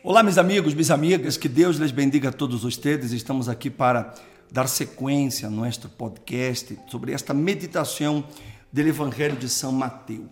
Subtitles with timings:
[0.00, 3.10] Olá, meus amigos, minhas amigas, que Deus les bendiga a todos vocês.
[3.10, 4.14] Estamos aqui para
[4.48, 8.24] dar sequência a nosso podcast sobre esta meditação
[8.72, 10.28] do Evangelho de São Mateus.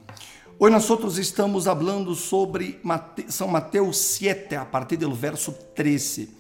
[0.57, 2.81] Hoje nós outros estamos falando sobre
[3.27, 6.31] São Mateus 7, a partir do verso 13,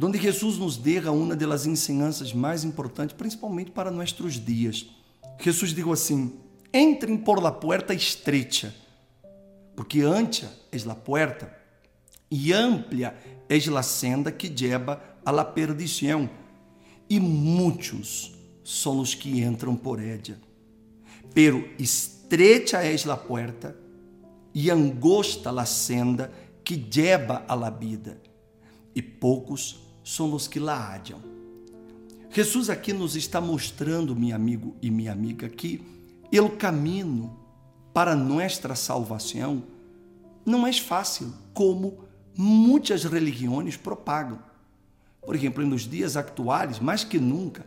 [0.00, 4.86] onde Jesus nos deixa uma das ensinanças mais importantes, principalmente para nossos dias.
[5.40, 6.38] Jesus diz assim:
[6.74, 8.72] entrem por la puerta estreita,
[9.74, 11.63] porque ancha es la puerta
[12.30, 13.14] e ampla
[13.48, 16.28] é a senda que lleva a la perdição,
[17.08, 20.38] e muitos são os que entram por ella.
[21.34, 23.76] Pero estrecha é la puerta
[24.54, 26.32] e angosta la senda
[26.64, 28.20] que lleva a la vida,
[28.94, 31.20] e poucos são os que la hallam.
[32.30, 35.80] Jesus aqui nos está mostrando, meu amigo e minha amiga, que
[36.32, 37.38] o caminho
[37.92, 39.62] para nossa salvação
[40.44, 42.04] não é fácil, como
[42.36, 44.38] muitas religiões propagam.
[45.24, 47.64] Por exemplo, nos dias atuais, mais que nunca,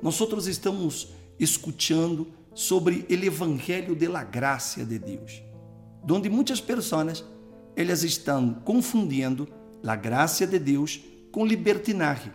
[0.00, 5.42] nós outros estamos escutando sobre o evangelho da graça de Deus,
[6.08, 7.24] onde muitas pessoas
[7.74, 9.48] elas estão confundindo
[9.84, 12.32] a graça de Deus com libertinagem.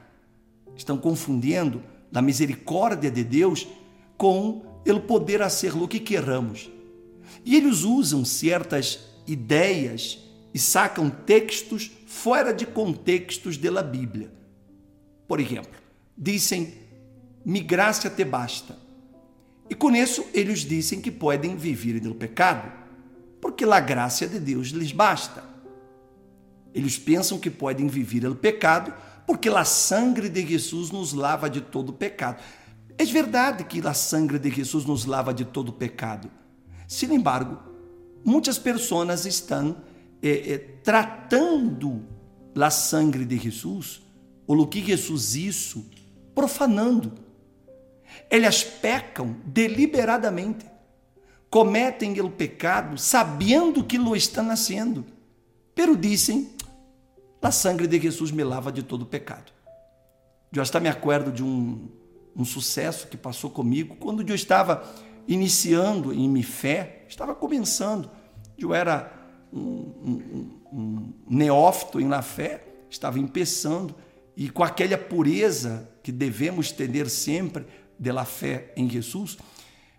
[0.75, 1.81] Estão confundindo
[2.13, 3.67] a misericórdia de Deus
[4.17, 6.69] com o poder a ser o que queramos.
[7.45, 10.17] E eles usam certas ideias
[10.57, 14.31] e sacam textos fora de contextos da Bíblia.
[15.27, 15.79] Por exemplo,
[16.17, 16.73] dizem:
[17.45, 18.75] "Mi graça te basta".
[19.69, 22.71] E com isso eles dizem que podem viver no pecado,
[23.39, 25.43] porque a graça de Deus lhes basta.
[26.73, 28.91] Eles pensam que podem viver no pecado
[29.27, 32.41] porque a sangue de Jesus nos lava de todo pecado.
[32.97, 36.31] É verdade que a sangue de Jesus nos lava de todo pecado.
[36.87, 37.59] Sin embargo,
[38.25, 39.75] muitas pessoas estão
[40.21, 42.05] é, é, tratando
[42.55, 44.01] a sangue de Jesus,
[44.47, 45.85] ou que Jesus isso,
[46.33, 47.13] profanando.
[48.29, 50.65] Eles pecam deliberadamente,
[51.49, 55.05] cometem o pecado sabendo que lo estão nascendo,
[55.75, 56.49] pero dizem,
[57.41, 59.53] a sangue de Jesus me lava de todo pecado.
[60.51, 61.87] Eu até me acordo de um,
[62.35, 64.83] um sucesso que passou comigo quando eu estava
[65.27, 68.09] iniciando em minha fé, estava começando,
[68.57, 69.16] eu era
[69.51, 73.95] um, um, um neófito em la fé, estava empeçando,
[74.35, 77.65] e com aquela pureza que devemos ter sempre
[77.97, 79.37] da fé em Jesus.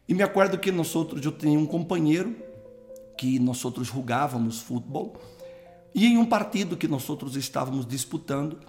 [0.09, 2.37] E me acordo que nós outros, eu tinha um companheiro
[3.17, 5.17] que nós outros jogávamos futebol,
[5.95, 8.61] e em um partido que nós outros estávamos disputando,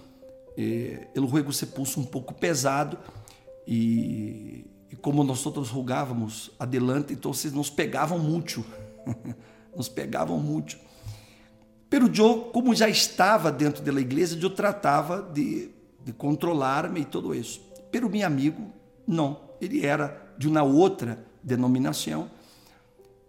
[0.58, 2.98] eh, o jogo se pulso um pouco pesado,
[3.68, 8.66] e, e como nós outros jogávamos adelante, então vocês nos pegavam muito.
[9.75, 10.78] nos pegavam muito.
[11.90, 15.69] Pero eu, como já estava dentro da igreja, eu tratava de,
[16.06, 17.62] de controlar-me e tudo isso.
[17.91, 18.72] Pero meu amigo,
[19.07, 19.40] não.
[19.59, 22.30] Ele era de uma outra denominação.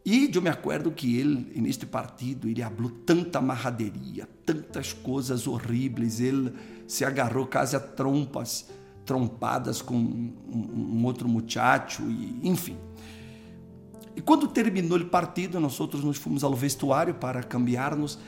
[0.04, 6.20] E eu me acordo que ele, neste partido, ele falou tanta amarraderia, tantas coisas horríveis.
[6.20, 6.52] Ele
[6.86, 8.68] se agarrou quase a trompas,
[9.04, 12.76] trompadas com um, um outro muchacho, e, enfim.
[14.16, 18.18] E quando terminou o partido, nós outros nos fomos ao vestuário para cambiar-nos.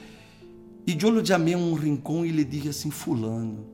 [0.87, 3.67] E eu lhe chamei um rincão e lhe disse assim: Fulano,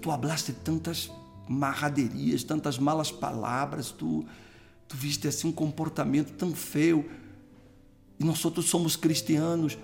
[0.00, 1.10] tu hablaste tantas
[1.48, 4.24] marraderias, tantas malas palavras, tu,
[4.86, 7.08] tu viste assim um comportamento tão feio.
[8.18, 9.78] E nós outros somos cristianos.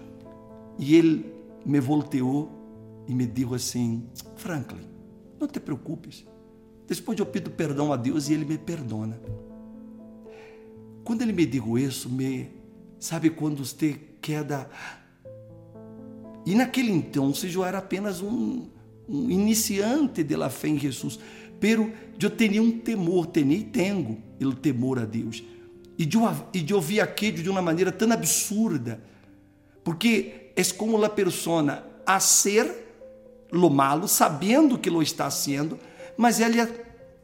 [0.79, 1.33] E ele
[1.65, 2.51] me volteou
[3.09, 4.07] e me disse assim:
[4.37, 4.87] Franklin,
[5.41, 6.27] não te preocupes.
[6.87, 9.19] Depois eu pido perdão a Deus e ele me perdona.
[11.07, 12.51] Quando ele me digo isso, me
[12.99, 14.69] sabe quando você queda
[16.45, 18.69] e naquele então, eu era apenas um,
[19.09, 21.19] um iniciante da fé em Jesus,
[21.59, 25.43] pero eu tinha um temor, tinha e tenho o temor a Deus.
[25.97, 26.23] E eu,
[26.53, 29.01] e eu vi aquilo de uma maneira tão absurda,
[29.85, 32.85] porque é como a pessoa a ser
[33.53, 35.79] lo malo, sabendo que lo está sendo,
[36.17, 36.69] mas ela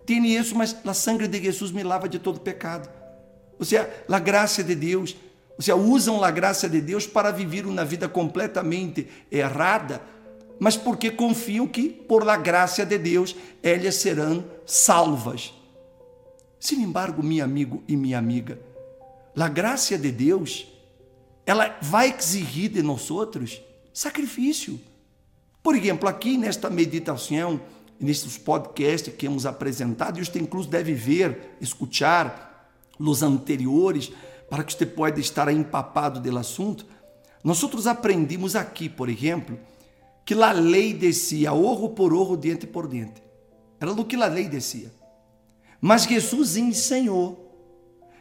[0.06, 3.01] tem isso, mas a sangue de Jesus me lava de todo pecado.
[3.62, 5.14] Ou seja, a graça de Deus,
[5.56, 10.02] ou seja, usam a graça de Deus para viver uma vida completamente errada,
[10.58, 15.54] mas porque confiam que, por la graça de Deus, elas serão salvas.
[16.58, 18.58] Sin embargo, meu amigo e minha amiga,
[19.38, 20.66] a graça de Deus,
[21.46, 23.62] ela vai exigir de nós outros
[23.94, 24.80] sacrifício.
[25.62, 27.60] Por exemplo, aqui nesta meditação,
[28.00, 32.51] nestes podcasts que hemos apresentado, e você inclusive deve ver, escutar,
[32.98, 34.12] nos anteriores,
[34.48, 36.86] para que você possa estar empapado do assunto,
[37.42, 39.58] Nós outros aprendimos aqui, por exemplo,
[40.24, 43.22] que a lei descia orro por orro, dente por dente.
[43.80, 44.92] Era do que a lei descia.
[45.80, 47.50] Mas Jesus ensinou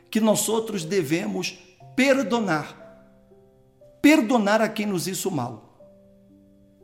[0.10, 1.60] que nós outros devemos
[1.96, 2.76] perdonar.
[4.02, 5.78] Perdonar a quem nos hizo mal.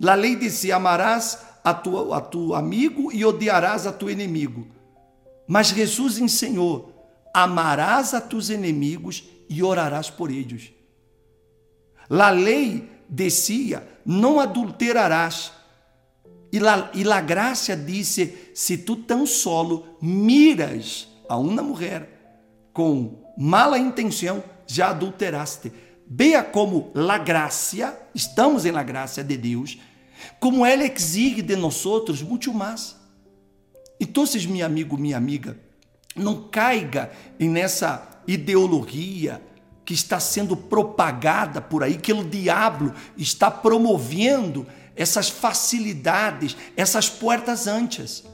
[0.06, 4.68] A lei dizia: amarás a tu, a tu amigo e odiarás a tu inimigo.
[5.48, 6.97] Mas Jesus ensinou:
[7.44, 10.72] amarás a tus inimigos e orarás por eles.
[12.10, 15.52] A lei decía: não adulterarás.
[16.52, 23.24] E la, e la graça disse: se tu tão solo miras a uma mulher com
[23.38, 25.72] mala intenção, já adulteraste.
[26.10, 29.78] Veja como la graça, estamos em la graça de Deus,
[30.40, 32.96] como ela exige de nós outros muito mais.
[34.00, 35.67] Então, meu amigo, minha amiga,
[36.18, 39.42] não caiga nessa ideologia
[39.86, 47.68] que está sendo propagada por aí, que o diabo está promovendo essas facilidades, essas portas
[47.68, 48.26] anchas,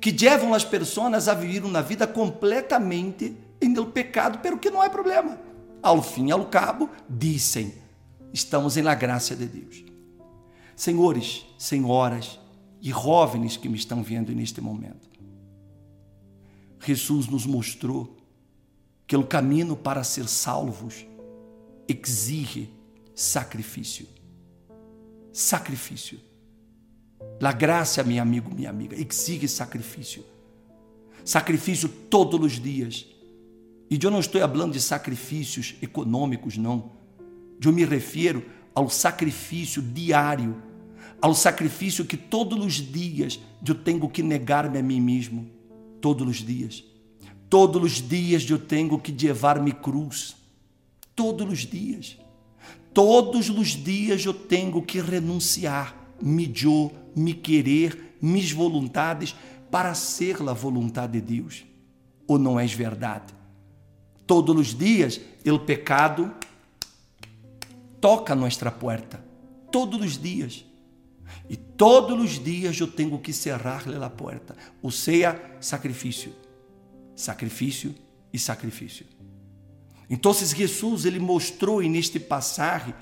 [0.00, 4.88] que levam as pessoas a viver uma vida completamente em pecado, pero que não é
[4.88, 5.38] problema.
[5.80, 7.74] Ao fim e ao cabo, dizem,
[8.32, 9.84] estamos em la graça de Deus.
[10.74, 12.40] Senhores, senhoras
[12.80, 15.08] e jovens que me estão vendo neste momento,
[16.84, 18.16] Jesus nos mostrou
[19.06, 21.06] que o caminho para ser salvos
[21.86, 22.70] exige
[23.14, 24.06] sacrifício.
[25.32, 26.20] Sacrifício.
[27.40, 30.24] La graça, meu amigo, minha amiga, exige sacrifício.
[31.24, 33.06] Sacrifício todos os dias.
[33.88, 36.92] E eu não estou falando de sacrifícios econômicos, não.
[37.64, 38.44] Eu me refiro
[38.74, 40.60] ao sacrifício diário,
[41.20, 45.61] ao sacrifício que todos os dias eu tenho que negar-me a mim mesmo.
[46.02, 46.84] Todos os dias.
[47.48, 50.36] Todos os dias eu tenho que levar-me cruz.
[51.14, 52.18] Todos os dias.
[52.92, 59.34] Todos os dias eu tenho que renunciar, me eu, me querer, mis vontades
[59.70, 61.64] para ser a vontade de Deus.
[62.26, 63.32] Ou não é verdade?
[64.26, 66.32] Todos os dias o pecado
[68.00, 69.24] toca nossa porta.
[69.70, 70.64] Todos os dias.
[71.48, 74.56] E todos os dias eu tenho que cerrar-lhe a porta.
[74.82, 76.32] Ou seja, sacrifício
[77.14, 77.94] sacrifício
[78.32, 79.06] e sacrifício.
[80.08, 82.94] Então, Jesus ele mostrou neste passagem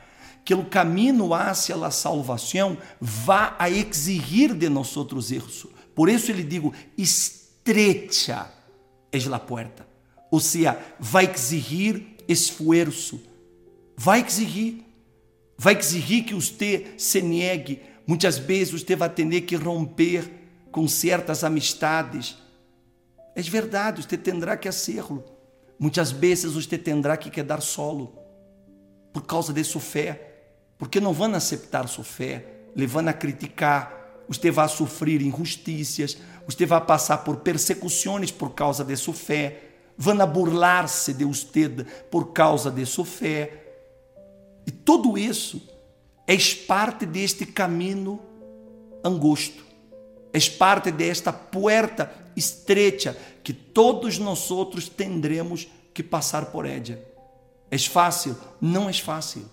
[0.44, 5.70] que o caminho hacia a salvação vai a exigir de nós outros isso.
[5.94, 8.50] Por isso ele digo, estrecha
[9.12, 9.86] é a porta.
[10.30, 13.20] Ou seja, vai exigir esforço.
[13.96, 14.84] Vai exigir.
[15.58, 17.82] Vai exigir que você se negue.
[18.10, 20.28] Muitas vezes você vai ter que romper
[20.72, 22.36] com certas amistades
[23.36, 25.22] é verdade, você terá que hacerlo.
[25.78, 28.18] Muitas vezes você terá que quedar solo
[29.12, 30.40] por causa de sua fé,
[30.76, 36.84] porque não vão aceitar sua fé, levando a criticar, você vai sofrer injustiças, você vai
[36.84, 39.62] passar por persecuções por causa de sua fé,
[39.96, 41.68] vão burlar-se de você
[42.10, 43.72] por causa de sua fé.
[44.66, 45.69] E tudo isso
[46.30, 48.20] é parte deste caminho
[49.04, 49.64] angosto,
[50.32, 57.00] é parte desta puerta estreita que todos nós outros tendremos que passar por ella.
[57.68, 58.36] É fácil?
[58.60, 59.44] Não é fácil.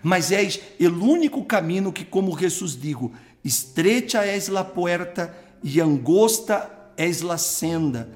[0.00, 0.46] Mas é
[0.82, 3.12] o único caminho que, como Jesus digo,
[3.42, 8.10] estreita é a porta e angosta é a senda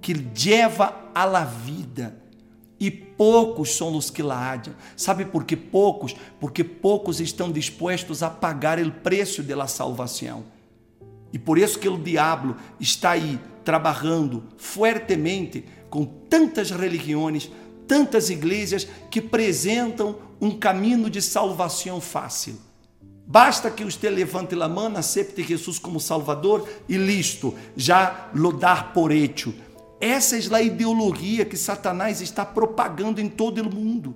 [0.00, 2.23] que leva a la vida.
[3.16, 4.74] Poucos são os que la hajam.
[4.96, 6.16] Sabe por que poucos?
[6.40, 10.44] Porque poucos estão dispostos a pagar o preço da salvação.
[11.32, 17.50] E por isso que o diabo está aí trabalhando fortemente com tantas religiões,
[17.86, 22.56] tantas igrejas que apresentam um caminho de salvação fácil.
[23.26, 28.92] Basta que você levante a mão, aceite Jesus como Salvador e listo, já lo dar
[28.92, 29.54] por hecho.
[30.04, 34.14] Essa é a ideologia que Satanás está propagando em todo o mundo.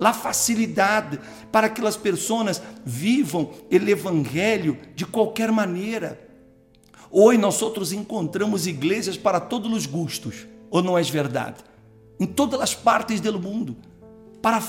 [0.00, 1.20] A facilidade
[1.52, 6.20] para que as pessoas vivam o evangelho de qualquer maneira.
[7.12, 11.58] Hoje nós outros encontramos igrejas para todos os gostos, ou não é verdade?
[12.18, 13.76] Em todas as partes do mundo,
[14.42, 14.60] para,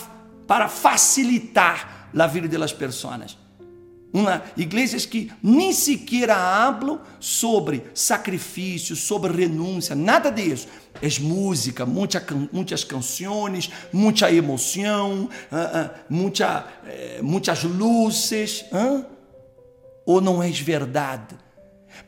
[0.45, 3.35] para facilitar a vida das pessoas.
[4.13, 10.67] Uma, igrejas que nem sequer falam sobre sacrifício, sobre renúncia, nada disso.
[11.01, 16.65] É música, muita, muitas canções, muita emoção, uh, uh, muita,
[17.19, 18.65] uh, muitas luzes.
[20.05, 21.39] Ou não é verdade?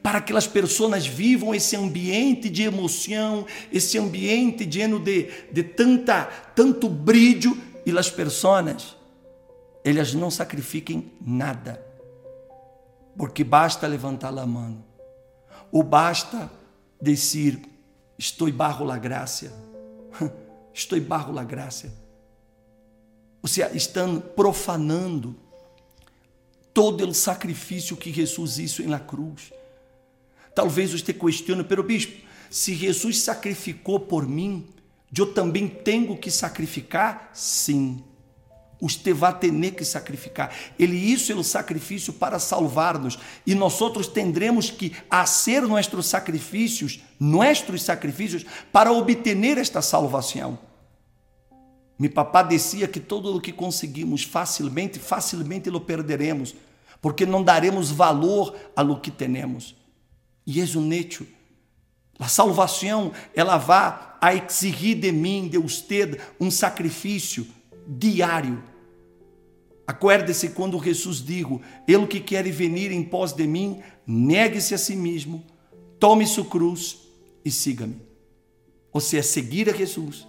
[0.01, 6.23] para que as pessoas vivam esse ambiente de emoção, esse ambiente lleno de, de tanta,
[6.55, 8.95] tanto brilho, e as pessoas
[9.83, 11.83] elas não sacrifiquem nada,
[13.17, 14.83] porque basta levantar a mão,
[15.71, 16.51] ou basta
[17.01, 17.61] dizer:
[18.17, 19.51] Estou barro la graça,
[20.73, 21.93] estou barro la graça.
[23.41, 25.35] Ou seja, estão profanando
[26.73, 29.51] todo o sacrifício que Jesus hizo na cruz.
[30.55, 34.67] Talvez você questione, pero bispo, se Jesus sacrificou por mim,
[35.15, 37.31] eu também tenho que sacrificar?
[37.33, 38.03] Sim.
[38.89, 40.53] Você vai ter que sacrificar.
[40.77, 43.17] Ele é o sacrifício para salvar-nos.
[43.47, 50.59] E nós outros tendremos que fazer nossos sacrifícios, nossos sacrifícios, para obter esta salvação.
[51.97, 56.53] Mi papá dizia que todo o que conseguimos facilmente, facilmente lo perderemos,
[57.01, 59.77] porque não daremos valor a lo que temos.
[60.45, 61.25] E é um hecho.
[62.19, 67.47] A salvação, ela vai a exigir de mim, de usted, um sacrifício
[67.87, 68.72] diário.
[69.85, 74.95] Acuerde-se quando Jesus digo: Ele que quer venir em pós de mim, negue-se a si
[74.95, 75.43] mesmo,
[75.99, 76.99] tome sua cruz
[77.43, 78.01] e siga-me.
[78.91, 80.27] Ou seja, seguir a Jesus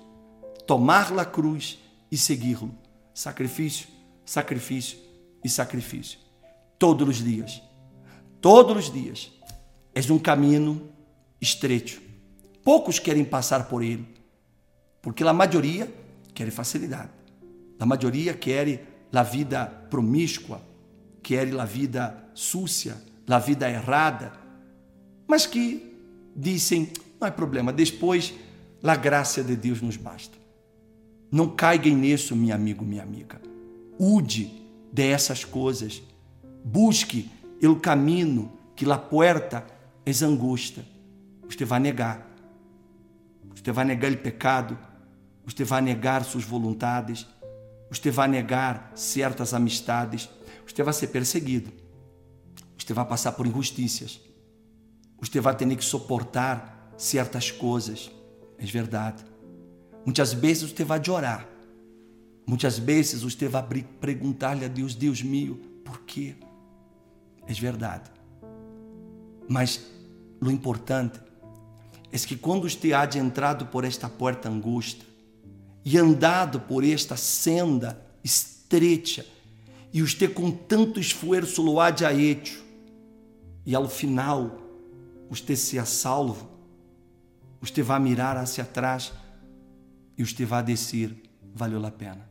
[0.67, 1.79] tomar a cruz
[2.11, 2.75] e segui-lo.
[3.13, 3.87] Sacrifício,
[4.25, 4.99] sacrifício
[5.43, 6.19] e sacrifício.
[6.79, 7.63] Todos os dias.
[8.41, 9.33] Todos os dias.
[9.95, 10.91] É um caminho
[11.41, 12.03] estreito.
[12.65, 14.07] Poucos querem passar por ele,
[15.03, 15.93] porque a maioria
[16.35, 17.11] quer facilidade.
[17.79, 20.61] A maioria quer a vida promíscua,
[21.23, 22.97] quer a vida súcia,
[23.29, 24.33] a vida errada,
[25.27, 25.97] mas que
[26.37, 26.91] dizem,
[27.21, 28.35] não é problema, depois
[28.83, 30.37] a graça de Deus nos basta.
[31.31, 33.41] Não caiguem nisso, meu amigo, minha amiga.
[33.99, 36.03] Ude dessas coisas.
[36.65, 37.31] Busque
[37.63, 39.67] o caminho que la puerta
[40.05, 40.85] é angústia.
[41.49, 42.31] Você vai negar.
[43.55, 44.79] Você vai negar o pecado.
[45.45, 47.27] Você vai negar suas vontades.
[47.95, 50.29] Você vai negar certas amistades.
[50.67, 51.73] Você vai ser perseguido.
[52.77, 54.21] Você vai passar por injustiças.
[55.21, 58.11] Você vai ter que suportar certas coisas.
[58.59, 59.25] É verdade.
[60.05, 61.49] Muitas vezes você vai orar.
[62.47, 63.63] Muitas vezes você vai
[64.01, 66.35] perguntar-lhe a Deus, Deus meu, por quê?
[67.47, 68.11] É verdade.
[69.49, 69.81] Mas
[70.41, 71.21] o importante
[72.13, 75.14] é que quando você há entrado por esta porta angusta
[75.85, 79.25] e andado por esta senda estreita
[79.93, 82.65] e você com tanto esforço lo há de hecho
[83.65, 84.61] e ao final
[85.29, 86.49] você se a salvo,
[87.61, 89.13] você vai mirar hacia atrás
[90.17, 91.15] e você vai dizer:
[91.55, 92.29] valeu a pena.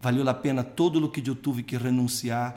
[0.00, 2.54] Valeu a pena todo o que eu tive que renunciar,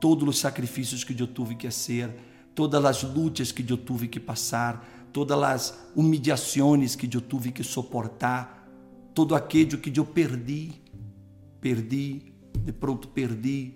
[0.00, 2.14] todos os sacrifícios que eu tive que fazer,
[2.54, 7.62] todas as lutas que eu tive que passar, todas as humilhações que eu tive que
[7.62, 8.63] suportar,
[9.14, 10.72] todo aquilo que eu perdi,
[11.60, 13.74] perdi, de pronto perdi,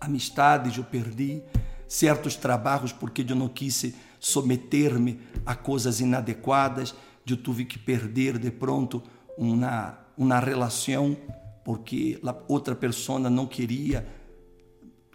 [0.00, 1.42] amistades eu perdi,
[1.86, 6.94] certos trabalhos porque eu não quis submeter-me a coisas inadequadas
[7.32, 9.02] eu tive que perder de pronto
[9.36, 11.16] uma, uma relação
[11.64, 14.06] porque outra pessoa não queria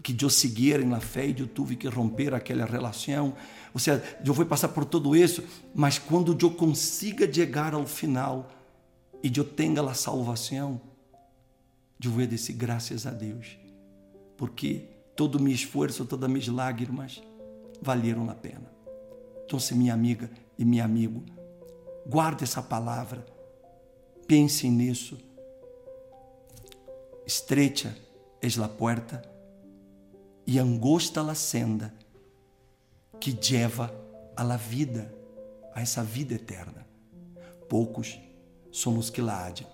[0.02, 3.34] que eu seguisse na fé e eu tive que romper aquela relação.
[3.74, 8.48] Ou seja, eu vou passar por tudo isso, mas quando eu consiga chegar ao final
[9.28, 10.80] e eu tenha a salvação,
[12.04, 13.58] eu vou dizer graças a Deus,
[14.38, 17.22] porque todo o meu esforço, todas as minhas lágrimas
[17.82, 18.72] valeram a pena.
[19.46, 21.24] Então, se minha amiga e meu amigo,
[22.06, 23.26] Guarde essa palavra.
[24.28, 25.18] Pense nisso.
[27.26, 27.98] Estrecha
[28.40, 29.24] es la puerta
[30.46, 31.92] e angosta la senda
[33.20, 33.92] que lleva
[34.36, 35.12] a la vida,
[35.74, 36.86] a essa vida eterna.
[37.68, 38.20] Poucos
[38.76, 39.66] são os que.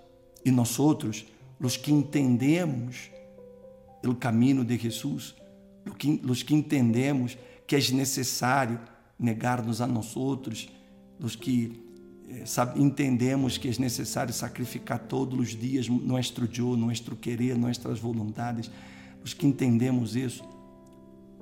[0.46, 1.26] E nós outros,
[1.60, 3.10] os que entendemos
[4.06, 5.36] o caminho de Jesus,
[6.28, 8.80] os que entendemos que é necessário
[9.18, 10.70] negar-nos a nós outros,
[11.20, 11.84] os que
[12.30, 12.44] eh,
[12.76, 18.70] entendemos que é necessário sacrificar todos os dias nosso eu, nosso querer, nossas vontades.
[19.24, 20.44] Os que entendemos isso,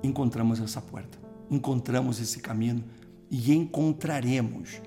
[0.02, 1.18] encontramos essa porta,
[1.50, 2.82] encontramos esse caminho
[3.30, 4.80] e encontraremos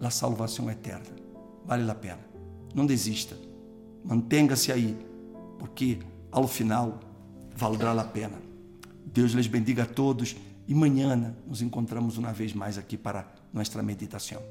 [0.00, 1.25] a salvação eterna.
[1.66, 2.20] Vale a pena.
[2.74, 3.36] Não desista.
[4.04, 4.96] Mantenha-se aí,
[5.58, 5.98] porque
[6.30, 7.00] ao final
[7.56, 8.40] valdrá a pena.
[9.04, 10.36] Deus les bendiga a todos
[10.68, 14.42] e amanhã nos encontramos uma vez mais aqui para nossa meditação.